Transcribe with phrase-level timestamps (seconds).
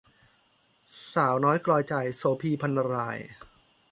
[1.13, 3.17] สาวน้อยกลอยใจ- โสภี พรรณราย